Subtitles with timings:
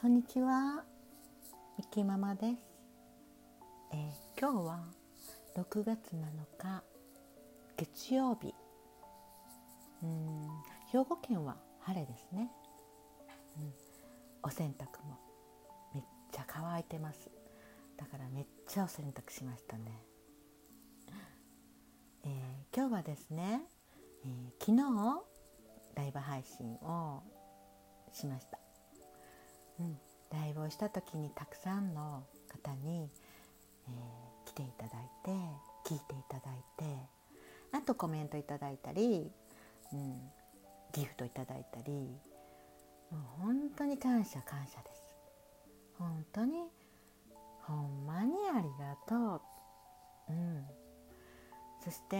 [0.00, 0.84] こんにちは、
[1.76, 2.56] みきママです、
[3.92, 4.84] えー、今日は
[5.56, 6.22] 6月7
[6.56, 6.84] 日
[7.76, 8.54] 月曜日。
[10.04, 10.46] うん
[10.92, 12.48] 兵庫県は晴れですね、
[13.56, 13.72] うん、
[14.44, 15.18] お洗濯も
[15.92, 17.28] めっちゃ乾いてます。
[17.96, 20.00] だからめっちゃお洗濯しましたね、
[22.22, 23.62] えー、今日はですね、
[24.24, 25.24] えー、昨日
[25.96, 27.24] ライブ配信を
[28.12, 28.67] しました。
[29.80, 29.98] うん、
[30.32, 33.10] ライブをした時にたくさんの方に、
[33.86, 35.30] えー、来ていただいて
[35.86, 36.84] 聞いていただいて
[37.72, 39.30] あとコメントいただいたり、
[39.92, 40.20] うん、
[40.92, 41.92] ギフトいただいたり
[43.10, 45.16] もう本当に感謝感謝です。
[45.98, 46.68] 本当に
[47.62, 49.42] ほんまにありがと
[50.28, 50.64] う、うん、
[51.84, 52.16] そして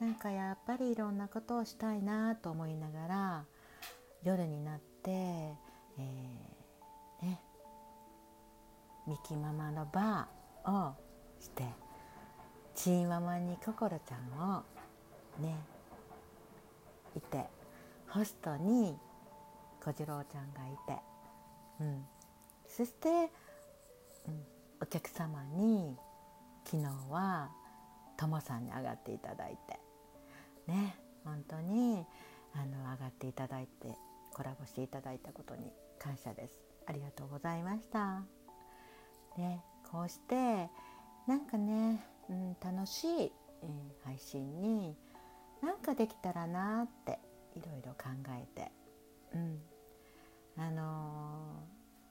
[0.00, 3.44] なんかやっぱりいろんなことをしたいなと思いながら
[4.22, 5.54] 夜になって、
[9.14, 10.92] ミキママのバーを
[11.38, 11.62] して
[12.74, 14.64] チーママに心ちゃんを
[15.38, 15.56] ね
[17.16, 17.44] いて
[18.08, 18.98] ホストに
[19.84, 21.00] 小次郎ちゃんがいて、
[21.80, 22.04] うん、
[22.66, 23.08] そして、
[24.26, 24.42] うん、
[24.82, 25.96] お客様に
[26.64, 27.50] 昨日は
[28.16, 29.78] ともさんに上がっていただいて
[30.66, 32.04] ね本当に
[32.52, 33.94] あの上がっていただいて
[34.32, 36.60] コラボしていただいたことに感謝です。
[36.86, 38.43] ありがとうございました。
[39.36, 40.68] ね、こうして
[41.26, 43.32] なんかね、うん、楽しい、
[43.62, 44.96] えー、配信に
[45.62, 47.18] なんかできたらなって
[47.56, 48.70] いろいろ考えて、
[49.34, 49.60] うん、
[50.56, 51.64] あの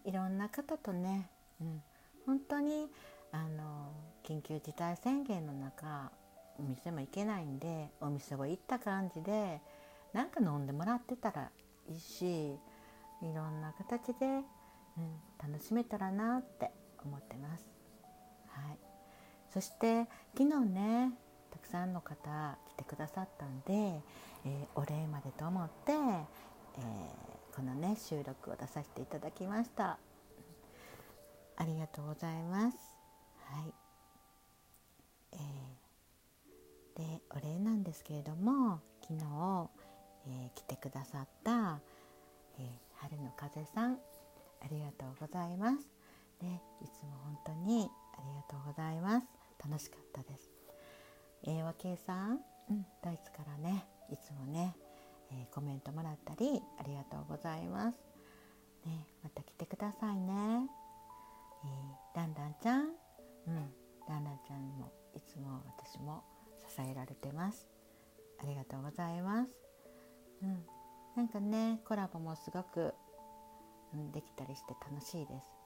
[0.05, 1.29] ー、いろんな方とね、
[1.61, 1.81] うん、
[2.25, 2.87] 本当に、
[3.31, 6.11] あのー、緊急事態宣言の中
[6.59, 9.61] お店も行けないんでお店を行った感じで
[10.13, 11.49] なんか飲んでもらってたら
[11.89, 12.53] いいし
[13.21, 14.43] いろんな形で
[14.97, 16.71] うん、楽しめたらなって
[17.05, 17.65] 思ってます。
[18.47, 18.77] はい、
[19.51, 21.11] そして昨日ね
[21.51, 24.01] たくさんの方来てくださったんで、
[24.45, 29.97] えー、お礼までと思って、えー、このね収録を出させていただきました。
[31.55, 32.77] ありがとうございます。
[33.45, 33.73] はい。
[35.33, 39.69] えー、でお礼なんですけれども昨日、
[40.27, 41.79] えー、来てくださった、
[42.59, 42.65] えー、
[42.97, 46.02] 春の風さんありがとうございます。
[46.43, 49.27] ね、いつも本当にありがとうございます。
[49.63, 50.51] 楽しかったです。
[51.43, 52.39] えー、和慶さん、
[52.69, 54.75] うん、ドイツからね、いつもね、
[55.31, 57.97] えー、コメントもらったりありがとうございます。
[58.85, 60.67] ね、また来てくださいね。
[61.63, 62.93] えー、ランランちゃん、うん、
[64.09, 66.23] ランランちゃんもいつも私も
[66.67, 67.67] 支えられてます。
[68.41, 69.51] ありがとうございます。
[70.41, 70.65] うん、
[71.15, 72.93] なんかね、コラボもすごく
[73.93, 75.62] うん、できたりして楽しいです。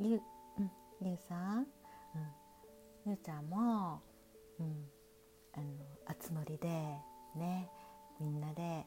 [0.00, 0.20] ゆ,、
[0.58, 0.70] うん、
[1.00, 1.66] ゆうさん、うん、
[3.06, 4.02] ゆうちゃんも、
[4.58, 4.88] うん、
[5.54, 5.64] あの
[6.20, 6.68] 集まりで
[7.36, 7.68] ね
[8.20, 8.86] みんなで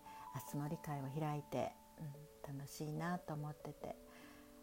[0.52, 3.96] 集まり会を開いて、うん、楽しいなと思ってて。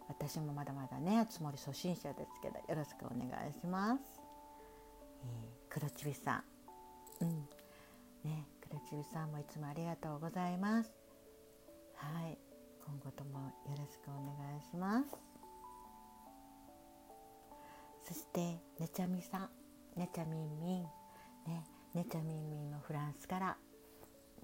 [0.08, 4.02] 私もまだまだね集まり初心者ですけどよろしくお願いします。
[5.22, 6.44] えー、黒ちびさ
[7.20, 7.48] ん、うん。
[8.24, 10.90] ね、黒ちびさんもいつもありがとうございます。
[11.94, 12.38] はい。
[12.84, 15.35] 今後ともよろしくお願いします。
[18.06, 18.40] そして
[18.78, 19.50] ねちゃみさ
[19.96, 20.82] んねちゃみんみん
[21.46, 23.56] ねねちゃみんみんもフランスから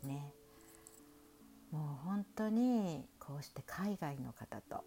[0.03, 0.33] ね
[1.71, 4.84] もう本当にこうして海外の方と、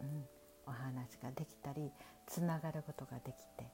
[0.00, 0.24] うん、
[0.66, 1.92] お話ができたり
[2.26, 3.70] つながることができて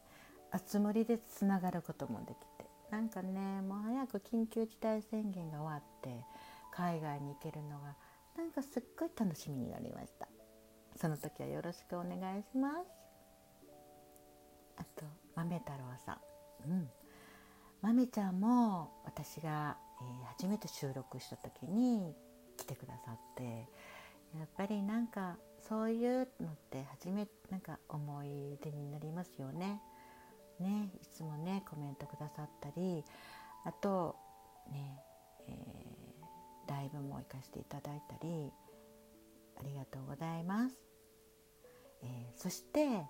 [0.69, 6.25] 集まりでつながることもできてなんかねもう早く緊急事態宣言が終わって
[6.71, 7.97] 海外に行けるのが
[8.37, 10.29] なんかすっごい楽しみになりました。
[10.97, 13.08] その時はよろしくお願いします。
[15.45, 16.19] 豆太郎さ
[16.67, 16.71] ん。
[16.71, 16.91] うん。
[17.81, 22.15] 豆ちゃんも私が、えー、初めて収録した時に
[22.57, 23.69] 来てくださって
[24.37, 25.37] やっぱりなんか
[25.69, 29.81] そういうのって初めなんか思い出になりますよね。
[30.59, 33.05] ねいつもねコメントくださったり
[33.65, 34.17] あと
[34.73, 35.01] ね、
[35.47, 35.89] えー
[36.69, 38.53] ライブも行かせていただいたり
[39.59, 40.77] ありがとうございます、
[42.03, 43.03] えー、そして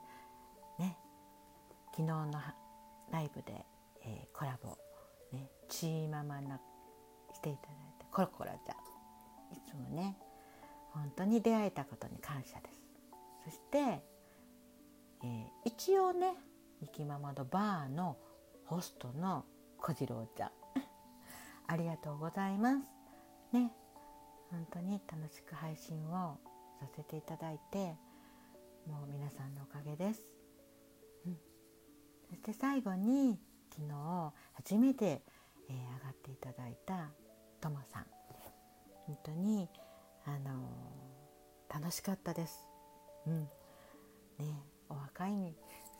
[1.98, 2.30] 昨日の
[3.10, 3.66] ライブで、
[4.04, 4.78] えー、コラボ、
[5.36, 6.60] ね、チーママな
[7.34, 8.76] していただいてコロコロちゃん
[9.52, 10.16] いつもね
[10.92, 12.80] 本当に出会えたことに感謝です。
[13.46, 16.34] そして、えー、一応ね
[16.80, 18.16] ゆきママのバーの
[18.66, 19.44] ホストの
[19.78, 20.50] 小次郎ちゃん。
[21.66, 22.92] ありがとうございます。
[23.50, 23.72] ね
[24.52, 26.38] 本当に楽しく配信を
[26.78, 27.96] させていただいて
[28.86, 30.37] もう皆さんのおかげです、
[32.28, 33.38] そして最後に
[33.70, 35.22] 昨日初めて、
[35.68, 37.10] えー、上がっていただいた
[37.60, 38.06] ともさん。
[39.06, 39.68] 本当に
[40.26, 42.66] あのー、楽しかったです、
[43.26, 43.48] うん。
[44.38, 45.30] ね、お若い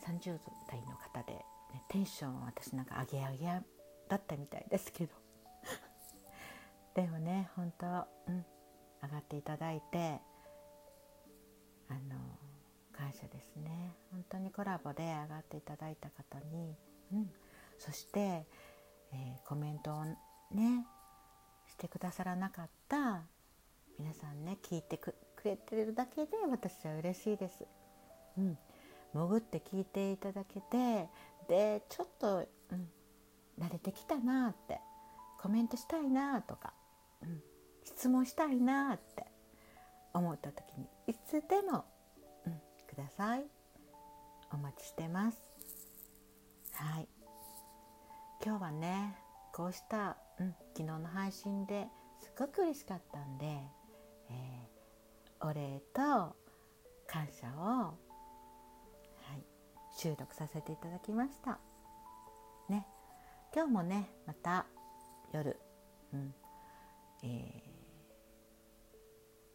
[0.06, 0.38] 30
[0.69, 3.46] 代の方で、ね、テンション私なんか上げ上げ
[4.08, 5.14] だったみたいですけど。
[6.94, 7.86] でもね本当、
[8.26, 8.44] うん、
[9.02, 10.20] 上がっていただいて
[11.88, 12.16] あの
[12.98, 13.94] 感謝ですね。
[14.10, 16.74] 本当にコラボで上がっていただいた方に、
[17.12, 17.30] うん、
[17.78, 20.84] そして、えー、コメントをね
[21.68, 23.22] してくださらなかった
[23.98, 25.14] 皆さんね聞いてく
[25.44, 27.64] れてるだけで私は嬉しいです。
[28.36, 28.58] うん、
[29.14, 31.08] 潜って聞いていただけて
[31.48, 32.88] でちょっと、うん、
[33.60, 34.80] 慣れてきたなって
[35.40, 36.72] コメントしたいなとか、
[37.22, 37.40] うん、
[37.84, 39.24] 質問したいなって
[40.12, 41.84] 思った時にいつでも、
[42.98, 43.44] ださい。
[44.52, 45.38] お待ちしてます。
[46.72, 47.08] はい。
[48.44, 49.16] 今日はね
[49.52, 51.86] こうした、うん、昨日の配信で
[52.20, 53.46] すごく嬉しかったんで、
[54.30, 56.36] えー、お礼と
[57.06, 57.94] 感謝を、は
[59.36, 59.44] い、
[59.96, 61.58] 収録させていただきました。
[62.68, 62.86] ね。
[63.54, 64.66] 今日もねまた
[65.32, 65.58] 夜、
[66.12, 66.34] うん
[67.22, 67.62] えー、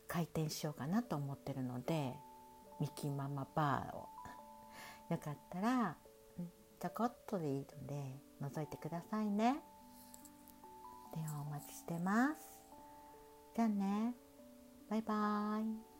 [0.07, 2.13] 開店しようかなと思ってるので
[2.79, 4.09] ミキママバーを。
[5.09, 5.95] よかったら、
[6.79, 9.55] ちょこっとでいいので覗いてくださいね。
[11.13, 12.35] ではお待ちしてます。
[13.55, 14.15] じゃあね。
[14.89, 15.92] バイバーイ。